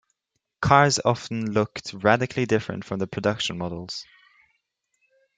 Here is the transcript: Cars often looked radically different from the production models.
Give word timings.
Cars 0.61 0.99
often 1.05 1.51
looked 1.51 1.93
radically 1.93 2.47
different 2.47 2.83
from 2.83 2.97
the 2.97 3.05
production 3.05 3.59
models. 3.59 4.03